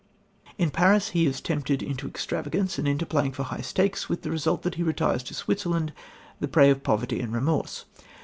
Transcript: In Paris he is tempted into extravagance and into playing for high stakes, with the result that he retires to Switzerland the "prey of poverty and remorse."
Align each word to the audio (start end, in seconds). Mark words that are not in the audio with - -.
In 0.57 0.71
Paris 0.71 1.09
he 1.09 1.27
is 1.27 1.41
tempted 1.41 1.83
into 1.83 2.07
extravagance 2.07 2.79
and 2.79 2.87
into 2.87 3.05
playing 3.05 3.33
for 3.33 3.43
high 3.43 3.61
stakes, 3.61 4.09
with 4.09 4.23
the 4.23 4.31
result 4.31 4.63
that 4.63 4.73
he 4.73 4.81
retires 4.81 5.21
to 5.21 5.35
Switzerland 5.35 5.93
the 6.39 6.47
"prey 6.47 6.71
of 6.71 6.81
poverty 6.81 7.19
and 7.21 7.31
remorse." 7.31 7.85